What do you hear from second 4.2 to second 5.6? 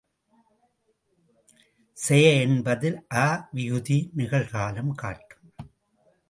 நிகழ் காலம் காட்டும்.